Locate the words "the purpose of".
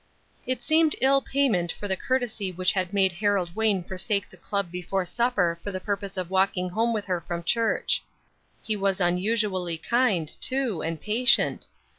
5.71-6.31